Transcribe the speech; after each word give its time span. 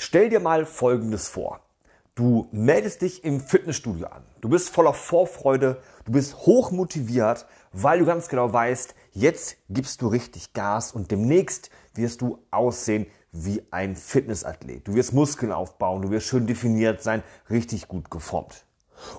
Stell 0.00 0.28
dir 0.28 0.38
mal 0.38 0.64
Folgendes 0.64 1.26
vor. 1.26 1.58
Du 2.14 2.46
meldest 2.52 3.02
dich 3.02 3.24
im 3.24 3.40
Fitnessstudio 3.40 4.06
an. 4.06 4.22
Du 4.40 4.48
bist 4.48 4.68
voller 4.68 4.94
Vorfreude, 4.94 5.82
du 6.04 6.12
bist 6.12 6.36
hoch 6.46 6.70
motiviert, 6.70 7.46
weil 7.72 7.98
du 7.98 8.04
ganz 8.06 8.28
genau 8.28 8.52
weißt, 8.52 8.94
jetzt 9.10 9.56
gibst 9.68 10.00
du 10.00 10.06
richtig 10.06 10.52
Gas 10.52 10.92
und 10.92 11.10
demnächst 11.10 11.70
wirst 11.94 12.20
du 12.20 12.38
aussehen 12.52 13.08
wie 13.32 13.60
ein 13.72 13.96
Fitnessathlet. 13.96 14.86
Du 14.86 14.94
wirst 14.94 15.14
Muskeln 15.14 15.50
aufbauen, 15.50 16.02
du 16.02 16.10
wirst 16.12 16.28
schön 16.28 16.46
definiert 16.46 17.02
sein, 17.02 17.24
richtig 17.50 17.88
gut 17.88 18.08
geformt. 18.08 18.66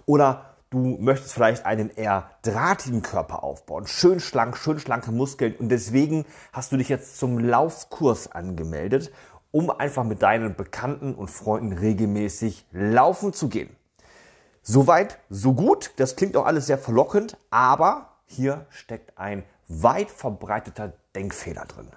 Oder 0.05 0.55
du 0.69 0.95
möchtest 1.01 1.33
vielleicht 1.33 1.65
einen 1.65 1.89
eher 1.89 2.29
drahtigen 2.41 3.01
Körper 3.01 3.43
aufbauen, 3.43 3.85
schön 3.85 4.21
schlank, 4.21 4.55
schön 4.55 4.79
schlanke 4.79 5.11
Muskeln 5.11 5.55
und 5.57 5.67
deswegen 5.67 6.25
hast 6.53 6.71
du 6.71 6.77
dich 6.77 6.87
jetzt 6.87 7.17
zum 7.17 7.37
Laufkurs 7.37 8.31
angemeldet, 8.31 9.11
um 9.51 9.71
einfach 9.71 10.03
mit 10.03 10.21
deinen 10.21 10.55
Bekannten 10.55 11.15
und 11.15 11.29
Freunden 11.29 11.73
regelmäßig 11.73 12.65
laufen 12.71 13.33
zu 13.33 13.49
gehen. 13.49 13.75
Soweit, 14.61 15.19
so 15.29 15.53
gut. 15.53 15.91
Das 15.97 16.15
klingt 16.15 16.37
auch 16.37 16.45
alles 16.45 16.67
sehr 16.67 16.77
verlockend, 16.77 17.37
aber 17.49 18.13
hier 18.25 18.67
steckt 18.69 19.17
ein 19.17 19.43
weit 19.67 20.11
verbreiteter 20.11 20.93
Denkfehler 21.15 21.65
drin. 21.65 21.91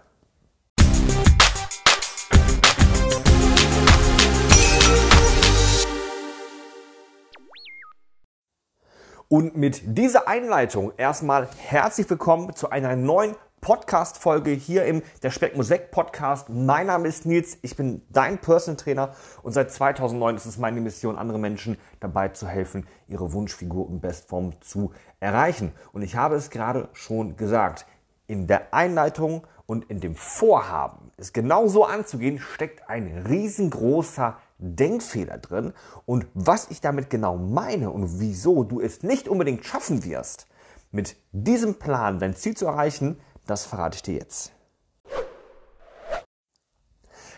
Und 9.29 9.57
mit 9.57 9.81
dieser 9.99 10.29
Einleitung 10.29 10.93
erstmal 10.99 11.49
herzlich 11.57 12.09
willkommen 12.09 12.55
zu 12.55 12.69
einer 12.69 12.97
neuen 12.97 13.35
Podcast-Folge 13.63 14.51
hier 14.51 14.87
im 14.87 15.03
Der 15.23 15.31
Speck 15.31 15.57
muss 15.57 15.71
weg 15.71 15.93
Podcast. 15.93 16.49
Mein 16.49 16.89
Name 16.89 17.07
ist 17.07 17.27
Nils, 17.27 17.59
ich 17.63 17.77
bin 17.77 18.03
dein 18.11 18.39
Personal 18.39 18.77
Trainer 18.77 19.15
und 19.45 19.53
seit 19.53 19.71
2009 19.71 20.35
ist 20.35 20.47
es 20.47 20.59
meine 20.59 20.81
Mission, 20.81 21.17
andere 21.17 21.39
Menschen 21.39 21.77
dabei 22.01 22.31
zu 22.31 22.49
helfen, 22.49 22.89
ihre 23.07 23.33
Wunschfigur 23.33 23.89
in 23.89 24.01
Bestform 24.01 24.61
zu 24.63 24.91
erreichen. 25.21 25.71
Und 25.93 26.03
ich 26.03 26.17
habe 26.17 26.35
es 26.35 26.51
gerade 26.51 26.89
schon 26.93 27.37
gesagt, 27.37 27.87
in 28.27 28.49
der 28.49 28.75
Einleitung 28.75 29.47
und 29.67 29.89
in 29.89 30.01
dem 30.01 30.17
Vorhaben, 30.17 31.13
es 31.17 31.33
genau 31.33 31.69
so 31.69 31.85
anzugehen, 31.85 32.41
steckt 32.41 32.91
ein 32.91 33.25
riesengroßer 33.29 34.39
Denkfehler 34.59 35.39
drin. 35.39 35.73
Und 36.05 36.27
was 36.35 36.69
ich 36.73 36.81
damit 36.81 37.11
genau 37.11 37.37
meine 37.37 37.91
und 37.91 38.19
wieso 38.19 38.65
du 38.65 38.81
es 38.81 39.05
nicht 39.05 39.29
unbedingt 39.29 39.65
schaffen 39.65 40.05
wirst, 40.05 40.49
mit 40.91 41.17
diesem 41.31 41.77
Plan 41.77 42.19
dein 42.19 42.35
Ziel 42.35 42.57
zu 42.57 42.67
erreichen, 42.67 43.19
das 43.47 43.65
verrate 43.67 43.97
ich 43.97 44.03
dir 44.03 44.15
jetzt. 44.15 44.53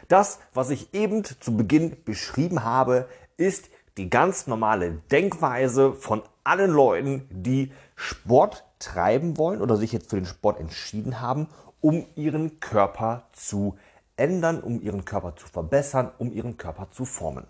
Das, 0.08 0.38
was 0.52 0.70
ich 0.70 0.92
eben 0.92 1.24
zu 1.24 1.56
Beginn 1.56 2.04
beschrieben 2.04 2.62
habe, 2.62 3.08
ist 3.36 3.70
die 3.96 4.10
ganz 4.10 4.46
normale 4.46 5.02
Denkweise 5.10 5.94
von 5.94 6.22
allen 6.42 6.70
Leuten, 6.70 7.26
die 7.30 7.72
Sport 7.96 8.64
treiben 8.78 9.38
wollen 9.38 9.62
oder 9.62 9.76
sich 9.76 9.92
jetzt 9.92 10.10
für 10.10 10.16
den 10.16 10.26
Sport 10.26 10.60
entschieden 10.60 11.20
haben, 11.20 11.48
um 11.80 12.06
ihren 12.16 12.60
Körper 12.60 13.28
zu 13.32 13.76
ändern, 14.16 14.60
um 14.60 14.80
ihren 14.80 15.04
Körper 15.04 15.36
zu 15.36 15.46
verbessern, 15.46 16.10
um 16.18 16.32
ihren 16.32 16.56
Körper 16.56 16.90
zu 16.90 17.04
formen. 17.04 17.46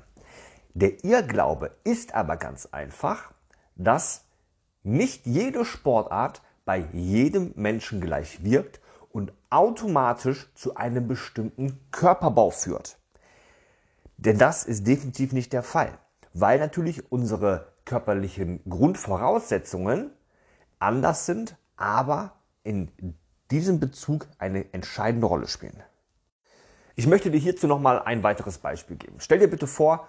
Der 0.75 1.05
Irrglaube 1.05 1.77
ist 1.85 2.15
aber 2.15 2.37
ganz 2.37 2.67
einfach, 2.67 3.33
dass 3.77 4.25
nicht 4.83 5.27
jede 5.27 5.65
Sportart 5.65 6.43
bei 6.65 6.87
jedem 6.93 7.53
Menschen 7.57 8.01
gleich 8.01 8.43
wirkt 8.45 8.81
und 9.11 9.33
automatisch 9.51 10.51
zu 10.55 10.77
einem 10.77 11.07
bestimmten 11.07 11.79
Körperbau 11.91 12.51
führt. 12.51 12.99
Denn 14.17 14.39
das 14.39 14.65
ist 14.65 14.87
definitiv 14.87 15.33
nicht 15.33 15.53
der 15.53 15.63
Fall, 15.63 15.99
weil 16.33 16.59
natürlich 16.59 17.11
unsere 17.13 17.73
körperlichen 17.85 18.61
Grundvoraussetzungen 18.69 20.11
anders 20.79 21.27
sind, 21.27 21.57
aber 21.77 22.33
in 22.63 22.91
diesem 23.51 23.79
Bezug 23.79 24.27
eine 24.39 24.73
entscheidende 24.73 25.27
Rolle 25.27 25.47
spielen. 25.47 25.83
Ich 26.97 27.07
möchte 27.07 27.31
dir 27.31 27.39
hierzu 27.39 27.67
nochmal 27.67 28.01
ein 28.03 28.23
weiteres 28.23 28.59
Beispiel 28.59 28.97
geben. 28.97 29.17
Stell 29.19 29.39
dir 29.39 29.49
bitte 29.49 29.67
vor, 29.67 30.07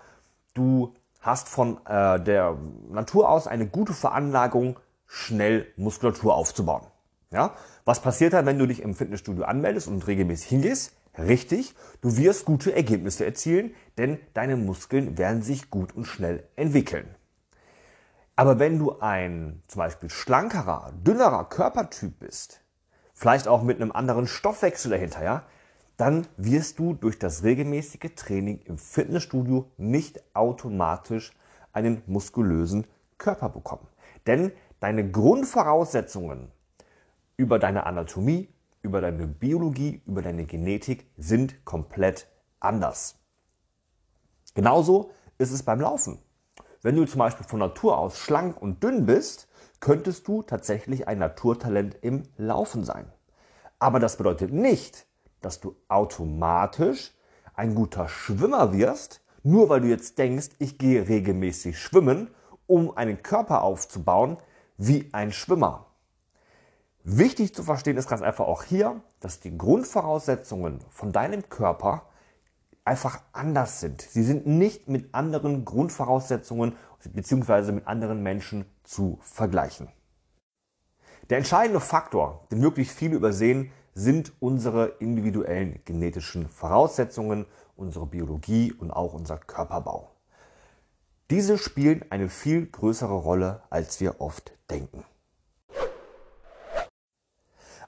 du 0.54 0.94
hast 1.20 1.50
von 1.50 1.84
äh, 1.86 2.20
der 2.20 2.58
Natur 2.90 3.30
aus 3.30 3.48
eine 3.48 3.68
gute 3.68 3.94
Veranlagung, 3.94 4.80
schnell 5.08 5.68
Muskulatur 5.78 6.36
aufzubauen. 6.36 6.86
Ja? 7.32 7.56
Was 7.86 8.02
passiert 8.02 8.34
dann, 8.34 8.46
wenn 8.46 8.60
du 8.60 8.66
dich 8.66 8.82
im 8.82 8.96
Fitnessstudio 8.96 9.44
anmeldest 9.44 9.88
und 9.88 10.06
regelmäßig 10.08 10.50
hingehst? 10.50 10.94
Richtig, 11.18 11.76
du 12.02 12.18
wirst 12.18 12.46
gute 12.46 12.76
Ergebnisse 12.76 13.26
erzielen, 13.26 13.74
denn 13.98 14.20
deine 14.34 14.58
Muskeln 14.58 15.18
werden 15.18 15.42
sich 15.42 15.70
gut 15.70 15.96
und 15.96 16.06
schnell 16.06 16.44
entwickeln. 16.56 17.08
Aber 18.36 18.60
wenn 18.60 18.80
du 18.80 19.00
ein 19.00 19.64
zum 19.68 19.80
Beispiel 19.80 20.10
schlankerer, 20.10 20.92
dünnerer 20.98 21.46
Körpertyp 21.46 22.20
bist, 22.20 22.62
vielleicht 23.14 23.48
auch 23.48 23.64
mit 23.64 23.82
einem 23.82 23.94
anderen 23.94 24.28
Stoffwechsel 24.28 24.92
dahinter, 24.92 25.24
ja, 25.24 25.44
dann 25.96 26.28
wirst 26.36 26.80
du 26.80 26.94
durch 26.94 27.18
das 27.18 27.44
regelmäßige 27.44 28.14
Training 28.18 28.60
im 28.66 28.78
Fitnessstudio 28.78 29.72
nicht 29.78 30.22
automatisch 30.34 31.32
einen 31.72 32.02
muskulösen 32.08 32.86
Körper 33.18 33.48
bekommen. 33.48 33.88
Denn 34.28 34.52
deine 34.80 35.10
Grundvoraussetzungen 35.10 36.52
über 37.38 37.60
deine 37.60 37.86
Anatomie, 37.86 38.50
über 38.82 39.02
deine 39.02 39.28
Biologie, 39.28 40.02
über 40.06 40.22
deine 40.22 40.46
Genetik 40.46 41.08
sind 41.18 41.66
komplett 41.66 42.28
anders. 42.60 43.20
Genauso 44.54 45.12
ist 45.38 45.52
es 45.52 45.64
beim 45.64 45.82
Laufen. 45.82 46.20
Wenn 46.82 46.96
du 46.96 47.06
zum 47.06 47.20
Beispiel 47.20 47.48
von 47.48 47.60
Natur 47.60 47.98
aus 47.98 48.20
schlank 48.20 48.62
und 48.62 48.84
dünn 48.84 49.06
bist, 49.06 49.48
könntest 49.80 50.28
du 50.28 50.44
tatsächlich 50.44 51.08
ein 51.08 51.20
Naturtalent 51.20 51.98
im 52.02 52.24
Laufen 52.38 52.84
sein. 52.84 53.12
Aber 53.80 54.00
das 54.00 54.18
bedeutet 54.18 54.54
nicht, 54.54 55.08
dass 55.42 55.60
du 55.60 55.76
automatisch 55.88 57.14
ein 57.56 57.76
guter 57.76 58.08
Schwimmer 58.08 58.74
wirst, 58.74 59.22
nur 59.44 59.70
weil 59.70 59.82
du 59.82 59.88
jetzt 59.88 60.18
denkst, 60.18 60.50
ich 60.60 60.78
gehe 60.78 61.08
regelmäßig 61.08 61.78
schwimmen, 61.78 62.30
um 62.68 62.96
einen 62.96 63.22
Körper 63.22 63.62
aufzubauen 63.62 64.38
wie 64.78 65.10
ein 65.14 65.32
Schwimmer. 65.32 65.88
Wichtig 67.04 67.54
zu 67.54 67.64
verstehen 67.64 67.98
ist 67.98 68.10
ganz 68.10 68.22
einfach 68.22 68.48
auch 68.48 68.64
hier, 68.64 69.02
dass 69.20 69.40
die 69.40 69.58
Grundvoraussetzungen 69.58 70.80
von 70.90 71.12
deinem 71.12 71.50
Körper 71.50 72.10
einfach 72.84 73.22
anders 73.32 73.80
sind. 73.80 74.02
Sie 74.02 74.24
sind 74.24 74.48
nicht 74.48 74.88
mit 74.88 75.14
anderen 75.14 75.66
Grundvoraussetzungen 75.66 76.76
bzw. 77.04 77.72
mit 77.72 77.88
anderen 77.88 78.24
Menschen 78.24 78.66
zu 78.84 79.20
vergleichen. 79.22 79.90
Der 81.30 81.40
entscheidende 81.40 81.80
Faktor, 81.80 82.48
den 82.52 82.62
wirklich 82.62 82.92
viele 82.92 83.16
übersehen, 83.16 83.72
sind 83.94 84.34
unsere 84.40 84.88
individuellen 85.00 85.80
genetischen 85.86 86.50
Voraussetzungen, 86.50 87.46
unsere 87.76 88.06
Biologie 88.06 88.74
und 88.74 88.92
auch 88.92 89.14
unser 89.14 89.38
Körperbau. 89.38 90.15
Diese 91.32 91.58
spielen 91.58 92.06
eine 92.12 92.30
viel 92.30 92.68
größere 92.68 93.16
Rolle, 93.16 93.64
als 93.72 94.00
wir 94.00 94.22
oft 94.22 94.54
denken. 94.70 95.04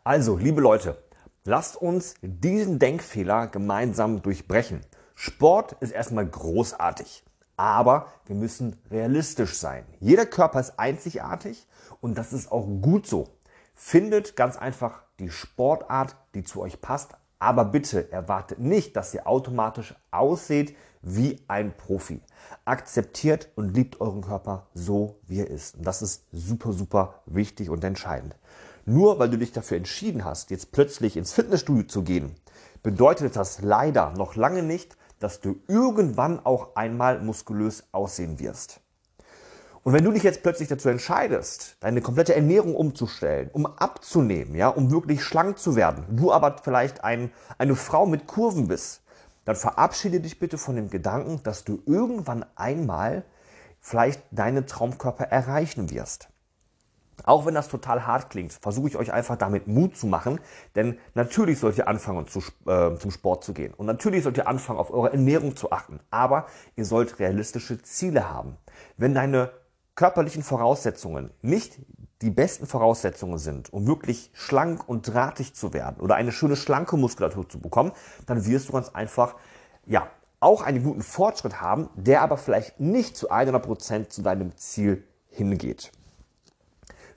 Also, 0.04 0.38
liebe 0.38 0.60
Leute, 0.60 0.98
lasst 1.44 1.76
uns 1.76 2.16
diesen 2.22 2.80
Denkfehler 2.80 3.46
gemeinsam 3.46 4.24
durchbrechen. 4.24 4.82
Sport 5.14 5.74
ist 5.82 5.92
erstmal 5.92 6.26
großartig, 6.26 7.24
aber 7.58 8.12
wir 8.26 8.36
müssen 8.36 8.82
realistisch 8.90 9.56
sein. 9.60 9.86
Jeder 10.00 10.26
Körper 10.26 10.60
ist 10.60 10.80
einzigartig 10.80 11.68
und 12.02 12.18
das 12.18 12.34
ist 12.34 12.52
auch 12.52 12.66
gut 12.82 13.06
so. 13.06 13.38
Findet 13.76 14.36
ganz 14.36 14.58
einfach 14.58 15.04
die 15.20 15.30
Sportart, 15.30 16.16
die 16.34 16.44
zu 16.44 16.62
euch 16.62 16.82
passt, 16.82 17.12
aber 17.40 17.66
bitte 17.66 18.12
erwartet 18.12 18.60
nicht, 18.60 18.96
dass 18.96 19.14
ihr 19.14 19.28
automatisch 19.28 19.96
ausseht 20.12 20.76
wie 21.02 21.40
ein 21.48 21.76
Profi. 21.76 22.22
Akzeptiert 22.66 23.50
und 23.56 23.76
liebt 23.76 24.02
euren 24.02 24.22
Körper 24.22 24.68
so, 24.74 25.20
wie 25.28 25.40
er 25.40 25.50
ist. 25.50 25.76
Und 25.76 25.86
das 25.86 26.02
ist 26.02 26.26
super, 26.32 26.74
super 26.74 27.22
wichtig 27.26 27.70
und 27.70 27.84
entscheidend. 27.84 28.36
Nur 28.86 29.20
weil 29.20 29.30
du 29.30 29.38
dich 29.38 29.52
dafür 29.52 29.78
entschieden 29.78 30.24
hast, 30.24 30.50
jetzt 30.50 30.72
plötzlich 30.72 31.18
ins 31.18 31.34
Fitnessstudio 31.34 31.84
zu 31.84 32.04
gehen, 32.04 32.36
bedeutet 32.84 33.36
das 33.36 33.62
leider 33.62 34.12
noch 34.12 34.36
lange 34.36 34.64
nicht, 34.64 34.98
dass 35.20 35.42
du 35.42 35.60
irgendwann 35.68 36.46
auch 36.46 36.76
einmal 36.76 37.20
muskulös 37.20 37.88
aussehen 37.92 38.40
wirst. 38.40 38.82
Und 39.88 39.94
wenn 39.94 40.04
du 40.04 40.12
dich 40.12 40.24
jetzt 40.24 40.44
plötzlich 40.44 40.68
dazu 40.68 40.90
entscheidest, 40.90 41.78
deine 41.80 42.02
komplette 42.02 42.36
Ernährung 42.36 42.76
umzustellen, 42.76 43.50
um 43.54 43.66
abzunehmen, 43.66 44.54
ja, 44.54 44.68
um 44.68 44.92
wirklich 44.92 45.24
schlank 45.24 45.60
zu 45.60 45.78
werden, 45.78 46.04
du 46.10 46.34
aber 46.34 46.58
vielleicht 46.62 47.06
ein, 47.06 47.32
eine 47.58 47.74
Frau 47.74 48.06
mit 48.06 48.28
Kurven 48.28 48.68
bist, 48.68 49.02
dann 49.46 49.56
verabschiede 49.56 50.20
dich 50.20 50.40
bitte 50.40 50.58
von 50.58 50.76
dem 50.76 50.90
Gedanken, 50.90 51.42
dass 51.44 51.64
du 51.64 51.82
irgendwann 51.86 52.46
einmal 52.58 53.24
vielleicht 53.80 54.22
deinen 54.32 54.68
Traumkörper 54.68 55.24
erreichen 55.24 55.90
wirst. 55.90 56.28
Auch 57.24 57.46
wenn 57.46 57.56
das 57.56 57.70
total 57.70 58.06
hart 58.06 58.30
klingt, 58.30 58.52
versuche 58.52 58.90
ich 58.90 58.98
euch 58.98 59.14
einfach 59.14 59.38
damit 59.38 59.68
Mut 59.68 59.96
zu 59.96 60.06
machen, 60.06 60.42
denn 60.76 61.00
natürlich 61.14 61.60
sollt 61.60 61.78
ihr 61.78 61.88
anfangen 61.88 62.28
zu, 62.28 62.40
äh, 62.66 62.98
zum 62.98 63.10
Sport 63.10 63.46
zu 63.46 63.54
gehen 63.54 63.74
und 63.74 63.86
natürlich 63.86 64.24
sollt 64.24 64.36
ihr 64.36 64.50
anfangen 64.50 64.80
auf 64.80 64.92
eure 64.92 65.14
Ernährung 65.14 65.56
zu 65.56 65.72
achten, 65.72 66.02
aber 66.12 66.48
ihr 66.76 66.84
sollt 66.84 67.20
realistische 67.20 67.82
Ziele 67.82 68.30
haben. 68.30 68.58
Wenn 68.98 69.14
deine 69.14 69.50
körperlichen 69.98 70.44
Voraussetzungen 70.44 71.32
nicht 71.42 71.80
die 72.22 72.30
besten 72.30 72.66
Voraussetzungen 72.66 73.38
sind, 73.38 73.74
um 73.74 73.86
wirklich 73.86 74.32
schlank 74.34 74.88
und 74.88 75.08
drahtig 75.14 75.54
zu 75.54 75.74
werden 75.74 76.00
oder 76.00 76.16
eine 76.16 76.32
schöne 76.32 76.56
schlanke 76.56 76.98
Muskulatur 76.98 77.50
zu 77.50 77.60
bekommen, 77.60 77.92
dann 78.26 78.46
wirst 78.46 78.70
du 78.70 78.74
ganz 78.74 78.90
einfach, 78.90 79.36
ja, 79.86 80.10
auch 80.40 80.62
einen 80.62 80.84
guten 80.84 81.02
Fortschritt 81.02 81.62
haben, 81.62 81.90
der 81.96 82.22
aber 82.22 82.38
vielleicht 82.38 82.80
nicht 82.80 83.18
zu 83.18 83.30
100 83.30 83.64
Prozent 83.64 84.14
zu 84.14 84.22
deinem 84.22 84.56
Ziel 84.56 85.04
hingeht. 85.30 85.92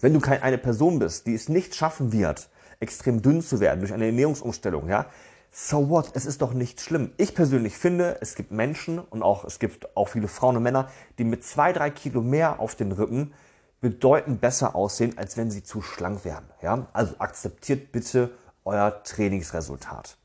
Wenn 0.01 0.15
du 0.15 0.21
keine 0.21 0.57
Person 0.57 0.99
bist, 0.99 1.27
die 1.27 1.35
es 1.35 1.51
nicht 1.51 1.75
schaffen 1.75 2.13
wird, 2.13 2.49
extrem 2.81 3.21
dünn 3.21 3.43
zu 3.43 3.61
werden 3.61 3.81
durch 3.81 3.93
eine 3.93 4.07
Ernährungsumstellung, 4.07 4.89
ja, 4.89 5.07
so 5.51 5.89
what? 5.89 6.11
Es 6.15 6.27
ist 6.27 6.43
doch 6.43 6.53
nicht 6.53 6.81
schlimm. 6.81 7.13
Ich 7.17 7.35
persönlich 7.35 7.77
finde, 7.77 8.19
es 8.21 8.35
gibt 8.35 8.53
Menschen 8.53 8.99
und 8.99 9.23
auch 9.23 9.45
es 9.45 9.59
gibt 9.59 9.97
auch 9.97 10.09
viele 10.09 10.29
Frauen 10.29 10.57
und 10.57 10.63
Männer, 10.63 10.89
die 11.19 11.25
mit 11.25 11.45
zwei, 11.45 11.73
drei 11.73 11.91
Kilo 11.91 12.23
mehr 12.23 12.61
auf 12.61 12.75
den 12.77 12.93
Rippen 12.93 13.35
bedeutend 13.81 14.41
besser 14.41 14.75
aussehen, 14.75 15.17
als 15.17 15.37
wenn 15.37 15.51
sie 15.51 15.63
zu 15.63 15.83
schlank 15.83 16.25
wären. 16.25 16.45
Ja? 16.63 16.87
Also 16.93 17.15
akzeptiert 17.19 17.93
bitte 17.93 18.31
euer 18.65 19.03
Trainingsresultat. 19.03 20.17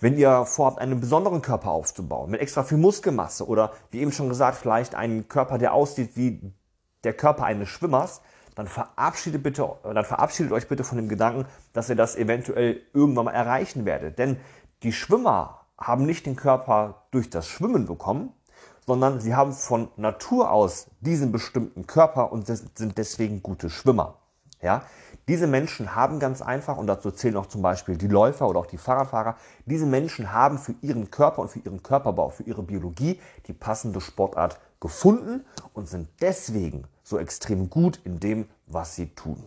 Wenn 0.00 0.16
ihr 0.16 0.44
vorhabt, 0.44 0.78
einen 0.78 1.00
besonderen 1.00 1.42
Körper 1.42 1.70
aufzubauen, 1.70 2.30
mit 2.30 2.40
extra 2.40 2.62
viel 2.62 2.78
Muskelmasse 2.78 3.46
oder 3.46 3.72
wie 3.90 4.00
eben 4.00 4.12
schon 4.12 4.28
gesagt, 4.28 4.56
vielleicht 4.56 4.94
einen 4.94 5.28
Körper, 5.28 5.58
der 5.58 5.74
aussieht 5.74 6.12
wie 6.14 6.52
der 7.02 7.14
Körper 7.14 7.44
eines 7.44 7.68
Schwimmers, 7.68 8.22
dann 8.58 8.66
verabschiedet, 8.66 9.40
bitte, 9.44 9.70
dann 9.84 10.04
verabschiedet 10.04 10.50
euch 10.50 10.66
bitte 10.66 10.82
von 10.82 10.98
dem 10.98 11.08
Gedanken, 11.08 11.46
dass 11.74 11.88
ihr 11.88 11.94
das 11.94 12.16
eventuell 12.16 12.80
irgendwann 12.92 13.26
mal 13.26 13.30
erreichen 13.30 13.84
werdet. 13.84 14.18
Denn 14.18 14.36
die 14.82 14.92
Schwimmer 14.92 15.60
haben 15.78 16.04
nicht 16.06 16.26
den 16.26 16.34
Körper 16.34 17.04
durch 17.12 17.30
das 17.30 17.46
Schwimmen 17.46 17.86
bekommen, 17.86 18.32
sondern 18.84 19.20
sie 19.20 19.36
haben 19.36 19.52
von 19.52 19.90
Natur 19.96 20.50
aus 20.50 20.88
diesen 20.98 21.30
bestimmten 21.30 21.86
Körper 21.86 22.32
und 22.32 22.48
sind 22.48 22.98
deswegen 22.98 23.44
gute 23.44 23.70
Schwimmer. 23.70 24.16
Ja? 24.60 24.82
Diese 25.28 25.46
Menschen 25.46 25.94
haben 25.94 26.18
ganz 26.18 26.42
einfach, 26.42 26.78
und 26.78 26.88
dazu 26.88 27.12
zählen 27.12 27.36
auch 27.36 27.46
zum 27.46 27.62
Beispiel 27.62 27.96
die 27.96 28.08
Läufer 28.08 28.48
oder 28.48 28.58
auch 28.58 28.66
die 28.66 28.78
Fahrradfahrer, 28.78 29.36
diese 29.66 29.86
Menschen 29.86 30.32
haben 30.32 30.58
für 30.58 30.74
ihren 30.80 31.12
Körper 31.12 31.42
und 31.42 31.48
für 31.52 31.60
ihren 31.60 31.84
Körperbau, 31.84 32.30
für 32.30 32.42
ihre 32.42 32.64
Biologie 32.64 33.20
die 33.46 33.52
passende 33.52 34.00
Sportart 34.00 34.58
gefunden 34.80 35.44
und 35.74 35.88
sind 35.88 36.08
deswegen 36.20 36.88
so 37.08 37.18
extrem 37.18 37.70
gut 37.70 38.00
in 38.04 38.20
dem, 38.20 38.48
was 38.66 38.94
sie 38.94 39.14
tun. 39.14 39.42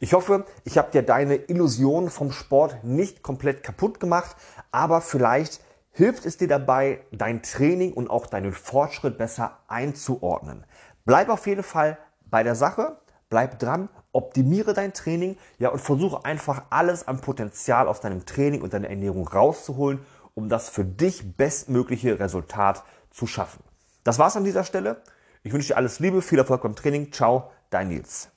Ich 0.00 0.12
hoffe, 0.12 0.44
ich 0.64 0.78
habe 0.78 0.92
dir 0.92 1.02
deine 1.02 1.34
Illusion 1.34 2.08
vom 2.08 2.30
Sport 2.30 2.84
nicht 2.84 3.22
komplett 3.22 3.64
kaputt 3.64 3.98
gemacht, 3.98 4.36
aber 4.70 5.00
vielleicht 5.00 5.60
hilft 5.90 6.24
es 6.24 6.36
dir 6.36 6.46
dabei, 6.46 7.00
dein 7.10 7.42
Training 7.42 7.92
und 7.92 8.08
auch 8.08 8.26
deinen 8.26 8.52
Fortschritt 8.52 9.18
besser 9.18 9.58
einzuordnen. 9.66 10.64
Bleib 11.04 11.28
auf 11.28 11.46
jeden 11.48 11.64
Fall 11.64 11.98
bei 12.26 12.44
der 12.44 12.54
Sache, 12.54 12.98
bleib 13.28 13.58
dran, 13.58 13.88
optimiere 14.12 14.74
dein 14.74 14.92
Training, 14.92 15.36
ja 15.58 15.70
und 15.70 15.80
versuche 15.80 16.24
einfach 16.24 16.62
alles 16.70 17.08
an 17.08 17.20
Potenzial 17.20 17.88
aus 17.88 18.00
deinem 18.00 18.24
Training 18.24 18.62
und 18.62 18.72
deiner 18.72 18.90
Ernährung 18.90 19.26
rauszuholen, 19.26 20.00
um 20.34 20.48
das 20.48 20.68
für 20.68 20.84
dich 20.84 21.36
bestmögliche 21.36 22.20
Resultat 22.20 22.84
zu 23.10 23.26
schaffen. 23.26 23.64
Das 24.04 24.20
war's 24.20 24.36
an 24.36 24.44
dieser 24.44 24.62
Stelle. 24.62 25.02
Ich 25.48 25.54
wünsche 25.54 25.68
dir 25.68 25.78
alles 25.78 25.98
Liebe, 25.98 26.20
viel 26.20 26.36
Erfolg 26.36 26.60
beim 26.60 26.76
Training. 26.76 27.10
Ciao, 27.10 27.50
dein 27.70 27.88
Nils. 27.88 28.28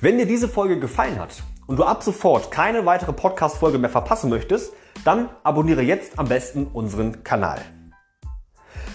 Wenn 0.00 0.16
dir 0.16 0.24
diese 0.24 0.48
Folge 0.48 0.80
gefallen 0.80 1.18
hat 1.18 1.42
und 1.66 1.78
du 1.78 1.84
ab 1.84 2.02
sofort 2.02 2.50
keine 2.50 2.86
weitere 2.86 3.12
Podcast-Folge 3.12 3.76
mehr 3.76 3.90
verpassen 3.90 4.30
möchtest, 4.30 4.72
dann 5.04 5.28
abonniere 5.42 5.82
jetzt 5.82 6.18
am 6.18 6.28
besten 6.28 6.68
unseren 6.68 7.22
Kanal. 7.22 7.60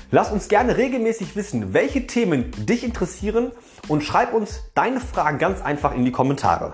Lass 0.10 0.32
uns 0.32 0.48
gerne 0.48 0.78
regelmäßig 0.78 1.36
wissen, 1.36 1.76
welche 1.76 2.08
Themen 2.08 2.50
dich 2.66 2.84
interessieren 2.84 3.52
und 3.88 4.04
schreib 4.04 4.34
uns 4.34 4.64
deine 4.74 5.00
Fragen 5.00 5.38
ganz 5.38 5.62
einfach 5.62 5.94
in 5.94 6.06
die 6.06 6.12
Kommentare. 6.12 6.74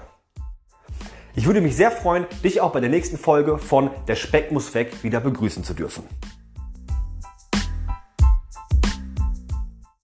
Ich 1.36 1.48
würde 1.48 1.62
mich 1.62 1.76
sehr 1.76 1.90
freuen, 1.90 2.28
dich 2.44 2.62
auch 2.62 2.72
bei 2.72 2.80
der 2.80 2.92
nächsten 2.92 3.18
Folge 3.18 3.58
von 3.58 3.90
Der 4.08 4.16
Speck 4.16 4.52
muss 4.52 4.76
weg 4.76 5.04
wieder 5.04 5.20
begrüßen 5.20 5.64
zu 5.64 5.74
dürfen. 5.74 6.04